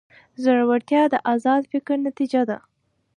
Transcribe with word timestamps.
زړورتیا 0.43 1.03
د 1.13 1.15
ازاد 1.33 1.61
فکر 1.71 1.95
نتیجه 2.07 2.41
ده. 2.49 2.57